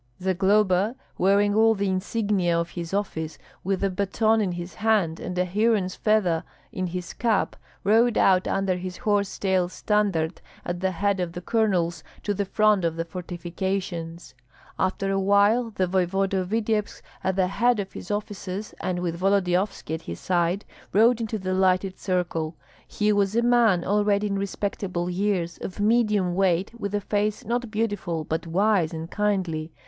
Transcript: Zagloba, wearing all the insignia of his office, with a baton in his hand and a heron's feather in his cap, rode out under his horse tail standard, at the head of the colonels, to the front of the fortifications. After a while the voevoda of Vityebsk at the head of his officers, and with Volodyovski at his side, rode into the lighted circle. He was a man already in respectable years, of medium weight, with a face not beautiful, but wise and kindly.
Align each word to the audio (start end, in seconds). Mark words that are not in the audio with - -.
Zagloba, 0.19 0.95
wearing 1.19 1.53
all 1.53 1.75
the 1.75 1.87
insignia 1.87 2.57
of 2.57 2.71
his 2.71 2.91
office, 2.91 3.37
with 3.63 3.83
a 3.83 3.89
baton 3.91 4.41
in 4.41 4.53
his 4.53 4.73
hand 4.73 5.19
and 5.19 5.37
a 5.37 5.45
heron's 5.45 5.93
feather 5.93 6.43
in 6.71 6.87
his 6.87 7.13
cap, 7.13 7.55
rode 7.83 8.17
out 8.17 8.47
under 8.47 8.77
his 8.77 8.97
horse 8.97 9.37
tail 9.37 9.69
standard, 9.69 10.41
at 10.65 10.79
the 10.79 10.89
head 10.89 11.19
of 11.19 11.33
the 11.33 11.39
colonels, 11.41 12.03
to 12.23 12.33
the 12.33 12.45
front 12.45 12.83
of 12.83 12.95
the 12.95 13.05
fortifications. 13.05 14.33
After 14.79 15.11
a 15.11 15.19
while 15.19 15.69
the 15.69 15.85
voevoda 15.85 16.39
of 16.39 16.49
Vityebsk 16.49 17.03
at 17.23 17.35
the 17.35 17.45
head 17.49 17.79
of 17.79 17.93
his 17.93 18.09
officers, 18.09 18.73
and 18.81 19.01
with 19.01 19.19
Volodyovski 19.19 19.93
at 19.93 20.01
his 20.01 20.19
side, 20.19 20.65
rode 20.93 21.21
into 21.21 21.37
the 21.37 21.53
lighted 21.53 21.99
circle. 21.99 22.55
He 22.87 23.13
was 23.13 23.35
a 23.35 23.43
man 23.43 23.83
already 23.83 24.25
in 24.25 24.39
respectable 24.39 25.11
years, 25.11 25.59
of 25.59 25.79
medium 25.79 26.33
weight, 26.33 26.71
with 26.75 26.95
a 26.95 27.01
face 27.01 27.45
not 27.45 27.69
beautiful, 27.69 28.23
but 28.23 28.47
wise 28.47 28.93
and 28.93 29.07
kindly. 29.11 29.71